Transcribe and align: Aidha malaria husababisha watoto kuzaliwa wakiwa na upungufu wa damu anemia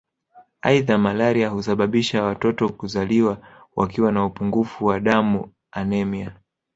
Aidha 0.61 0.97
malaria 0.97 1.49
husababisha 1.49 2.23
watoto 2.23 2.69
kuzaliwa 2.69 3.37
wakiwa 3.75 4.11
na 4.11 4.25
upungufu 4.25 4.85
wa 4.85 4.99
damu 4.99 5.51
anemia 5.71 6.35